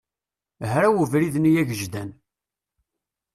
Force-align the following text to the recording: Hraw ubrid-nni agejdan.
Hraw 0.71 0.95
ubrid-nni 1.03 1.51
agejdan. 1.61 2.09